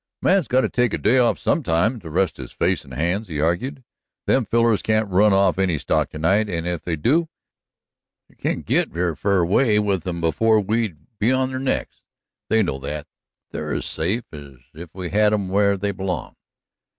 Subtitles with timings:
[0.19, 3.27] "A man's got to take a day off sometimes to rest his face and hands,"
[3.27, 3.83] he argued.
[4.25, 7.29] "Them fellers can't run off any stock tonight, and if they do
[8.27, 12.01] they can't git very far away with 'em before we'd be on their necks.
[12.49, 13.05] They know that;
[13.51, 16.35] they're as safe as if we had 'em where they belong."